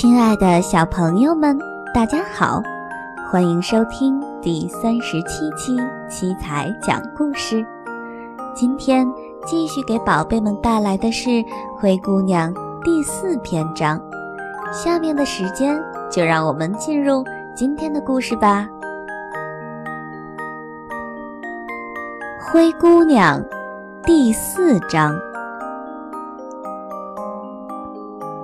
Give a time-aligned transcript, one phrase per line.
[0.00, 1.58] 亲爱的小朋友们，
[1.92, 2.62] 大家好，
[3.28, 5.76] 欢迎收听第三十七期
[6.08, 7.66] 七彩讲故事。
[8.54, 9.04] 今天
[9.44, 11.28] 继续给宝贝们带来的是
[11.80, 12.54] 《灰姑娘》
[12.84, 14.00] 第四篇章。
[14.72, 15.76] 下面的时间
[16.08, 18.68] 就让我们进入今天的故事吧。
[22.52, 23.42] 《灰姑娘》
[24.04, 25.12] 第四章。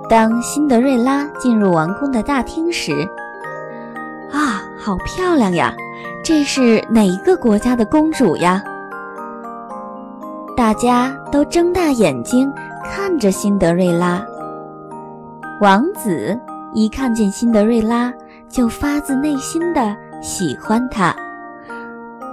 [0.07, 3.07] 当辛德瑞拉进入王宫的大厅时，
[4.31, 5.73] 啊，好漂亮呀！
[6.23, 8.63] 这是哪一个国家的公主呀？
[10.55, 12.51] 大家都睁大眼睛
[12.83, 14.23] 看着辛德瑞拉。
[15.59, 16.39] 王子
[16.73, 18.13] 一看见辛德瑞拉，
[18.47, 21.15] 就发自内心的喜欢她。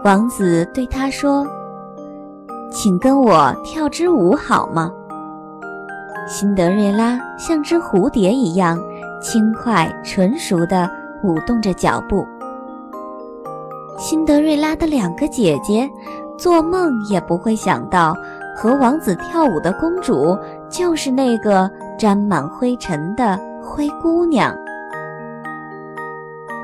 [0.05, 1.47] 王子对她说
[2.70, 4.92] ：“请跟我跳支舞好吗？”
[6.27, 8.78] 辛德瑞拉像只蝴蝶一样
[9.20, 10.89] 轻快纯熟地
[11.23, 12.27] 舞动着脚步。
[13.98, 15.89] 辛德瑞拉的两个姐姐
[16.39, 18.17] 做梦也不会想到，
[18.56, 20.37] 和王子跳舞的公主
[20.69, 24.57] 就是那个沾满灰尘的灰姑娘。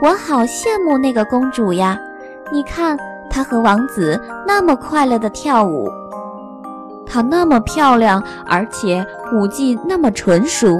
[0.00, 1.98] 我好羡慕那个公主呀！
[2.52, 2.96] 你看，
[3.28, 5.88] 她和王子那么快乐地跳舞。
[7.08, 10.78] 她那么漂亮，而且舞技那么纯熟。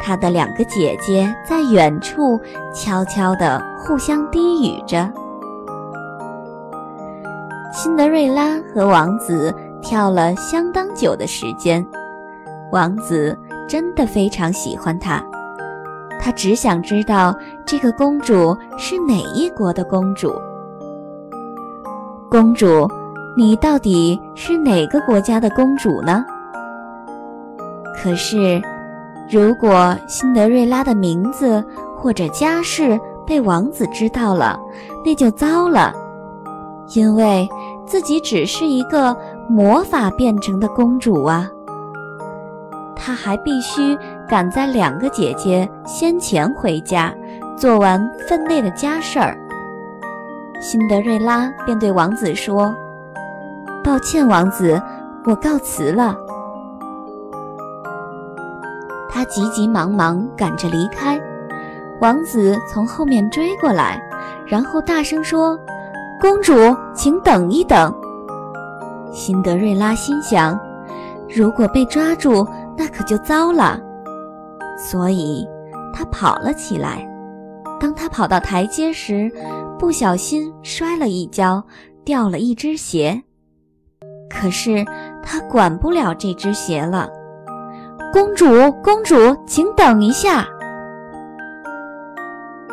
[0.00, 2.40] 她的两个姐姐在远处
[2.74, 5.10] 悄悄地互相低语着。
[7.72, 11.86] 辛德瑞拉和王子跳了相当久的时间，
[12.72, 15.22] 王子真的非常喜欢她，
[16.20, 17.34] 他只想知道
[17.66, 20.34] 这个公主是哪一国的公主。
[22.30, 22.88] 公主。
[23.36, 26.24] 你到底是哪个国家的公主呢？
[27.96, 28.62] 可是，
[29.28, 31.64] 如果辛德瑞拉的名字
[31.96, 34.56] 或者家世被王子知道了，
[35.04, 35.92] 那就糟了，
[36.94, 37.48] 因为
[37.84, 39.16] 自己只是一个
[39.48, 41.50] 魔法变成的公主啊。
[42.94, 47.12] 她还必须赶在两个姐姐先前回家，
[47.56, 49.36] 做完分内的家事儿。
[50.60, 52.72] 辛德瑞拉便对王子说。
[53.84, 54.82] 抱歉，王子，
[55.26, 56.16] 我告辞了。
[59.10, 61.20] 他急急忙忙赶着离开，
[62.00, 64.02] 王子从后面追过来，
[64.46, 65.56] 然后大声说
[66.18, 66.54] ：“公主，
[66.94, 67.94] 请等一等。”
[69.12, 70.58] 辛德瑞拉心想
[71.28, 72.44] ：“如果被抓住，
[72.78, 73.78] 那可就糟了。”
[74.78, 75.46] 所以，
[75.92, 77.06] 他跑了起来。
[77.78, 79.30] 当他跑到台阶时，
[79.78, 81.62] 不小心摔了一跤，
[82.02, 83.22] 掉了一只鞋。
[84.28, 84.84] 可是
[85.22, 87.08] 他管不了这只鞋了。
[88.12, 88.46] 公主，
[88.82, 90.46] 公主，请等一下。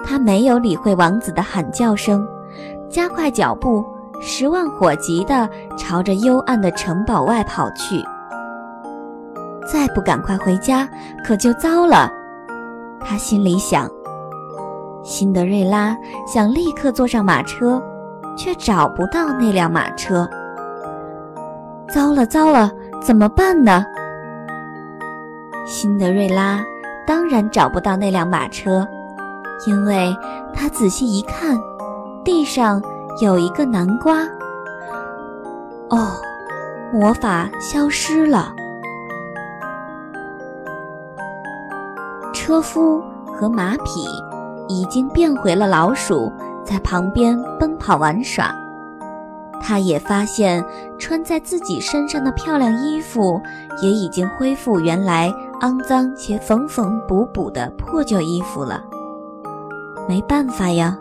[0.03, 2.27] 他没有理会王子的喊叫声，
[2.89, 3.83] 加快脚步，
[4.19, 8.03] 十万火急地朝着幽暗的城堡外跑去。
[9.71, 10.87] 再不赶快回家，
[11.23, 12.11] 可就糟了。
[12.99, 13.89] 他心里想。
[15.03, 15.97] 辛德瑞拉
[16.27, 17.81] 想立刻坐上马车，
[18.37, 20.29] 却找不到那辆马车。
[21.93, 22.71] 糟了糟了，
[23.01, 23.85] 怎么办呢？
[25.65, 26.63] 辛德瑞拉
[27.05, 28.87] 当然找不到那辆马车，
[29.67, 30.15] 因为
[30.53, 31.57] 她仔细一看，
[32.23, 32.81] 地上
[33.21, 34.21] 有一个南瓜。
[35.89, 36.15] 哦，
[36.93, 38.53] 魔法消失了。
[42.33, 43.03] 车夫
[43.35, 44.07] 和马匹
[44.69, 46.31] 已经变回了老鼠，
[46.63, 48.55] 在旁边奔跑玩耍。
[49.61, 50.65] 他也发现，
[50.97, 53.39] 穿在自己身上的漂亮衣服
[53.81, 58.83] 也已经恢复原来肮脏且缝缝补补的破旧衣服了。
[60.09, 60.97] 没办法呀，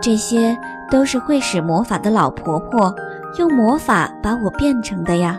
[0.00, 0.56] 这些
[0.90, 2.92] 都是会使魔法的老婆婆
[3.38, 5.38] 用魔法把我变成的呀。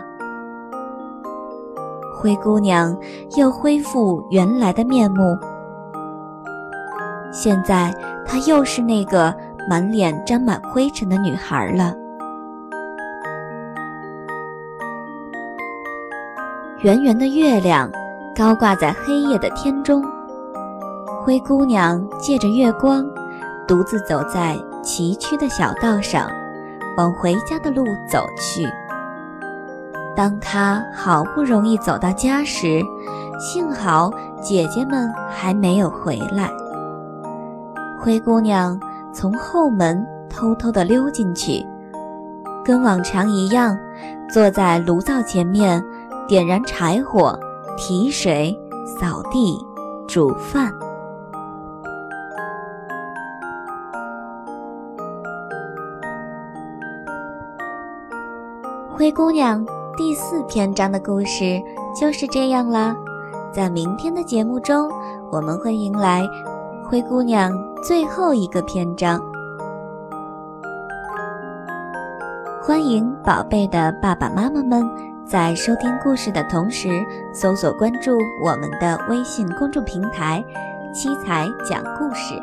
[2.16, 2.96] 灰姑娘
[3.36, 5.36] 又恢复原来的面目，
[7.30, 7.92] 现在
[8.24, 9.34] 她又是那个
[9.68, 11.94] 满脸沾满灰尘的女孩了。
[16.84, 17.90] 圆圆的月亮
[18.36, 20.04] 高挂在黑夜的天中，
[21.22, 23.02] 灰姑娘借着月光，
[23.66, 26.28] 独自走在崎岖的小道上，
[26.98, 28.68] 往回家的路走去。
[30.14, 32.82] 当她好不容易走到家时，
[33.38, 34.10] 幸好
[34.42, 36.50] 姐姐们还没有回来。
[37.98, 38.78] 灰姑娘
[39.10, 41.64] 从后门偷偷地溜进去，
[42.62, 43.74] 跟往常一样，
[44.28, 45.82] 坐在炉灶前面。
[46.26, 47.38] 点燃柴火，
[47.76, 48.58] 提水，
[48.98, 49.58] 扫地，
[50.08, 50.72] 煮饭。
[58.90, 59.62] 灰姑娘
[59.98, 61.60] 第四篇章的故事
[62.00, 62.96] 就是这样啦。
[63.52, 64.90] 在明天的节目中，
[65.30, 66.26] 我们会迎来
[66.88, 69.20] 灰姑娘最后一个篇章。
[72.62, 74.82] 欢迎宝贝的爸爸妈妈们
[75.26, 80.44] 在收听故事的同时，搜索关注我们的微信公众平台
[80.94, 82.34] “七彩讲故事”。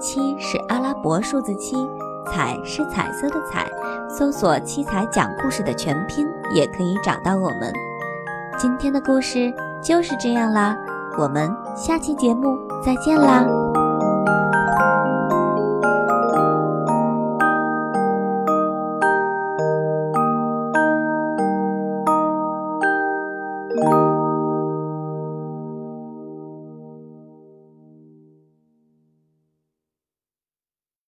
[0.00, 1.76] 七是阿拉伯数字七。
[2.28, 3.64] 彩是彩色的彩，
[4.10, 7.72] 搜索“七彩讲故事”的全拼也可以找到我们。
[8.58, 10.76] 今天的故事就是这样啦，
[11.16, 13.46] 我们下期节目再见啦。